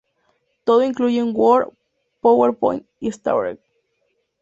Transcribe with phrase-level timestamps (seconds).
[0.63, 1.73] Todas incluyen Word,
[2.21, 3.59] PowerPoint y Entourage.